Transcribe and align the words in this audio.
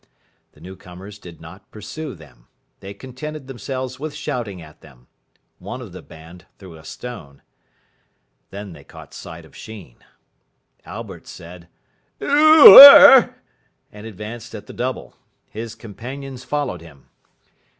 The 0.53 0.59
newcomers 0.61 1.19
did 1.19 1.39
not 1.39 1.69
pursue 1.69 2.15
them. 2.15 2.47
They 2.79 2.91
contented 2.95 3.45
themselves 3.45 3.99
with 3.99 4.15
shouting 4.15 4.59
at 4.59 4.81
them. 4.81 5.05
One 5.59 5.79
of 5.79 5.91
the 5.91 6.01
band 6.01 6.47
threw 6.57 6.75
a 6.75 6.83
stone. 6.83 7.43
Then 8.49 8.73
they 8.73 8.83
caught 8.83 9.13
sight 9.13 9.45
of 9.45 9.55
Sheen. 9.55 9.97
Albert 10.85 11.27
said, 11.27 11.67
"Oo 12.19 12.79
er!" 12.79 13.35
and 13.91 14.07
advanced 14.07 14.55
at 14.55 14.65
the 14.65 14.73
double. 14.73 15.17
His 15.51 15.75
companions 15.75 16.43
followed 16.43 16.81
him. 16.81 17.05